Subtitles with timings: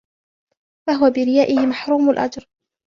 [0.87, 2.47] فَهُوَ بِرِيَائِهِ مَحْرُومُ الْأَجْرِ